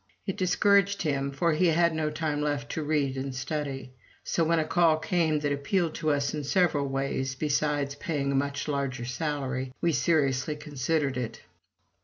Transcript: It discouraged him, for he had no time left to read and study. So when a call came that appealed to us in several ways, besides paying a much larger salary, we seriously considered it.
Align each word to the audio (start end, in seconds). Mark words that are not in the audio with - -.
It 0.25 0.35
discouraged 0.35 1.03
him, 1.03 1.29
for 1.31 1.53
he 1.53 1.67
had 1.67 1.93
no 1.93 2.09
time 2.09 2.41
left 2.41 2.71
to 2.71 2.81
read 2.81 3.15
and 3.17 3.35
study. 3.35 3.93
So 4.23 4.43
when 4.43 4.57
a 4.57 4.65
call 4.65 4.97
came 4.97 5.37
that 5.41 5.51
appealed 5.51 5.93
to 6.01 6.09
us 6.09 6.33
in 6.33 6.43
several 6.43 6.87
ways, 6.87 7.35
besides 7.35 7.93
paying 7.93 8.31
a 8.31 8.35
much 8.35 8.67
larger 8.67 9.05
salary, 9.05 9.71
we 9.79 9.91
seriously 9.91 10.55
considered 10.55 11.17
it. 11.17 11.41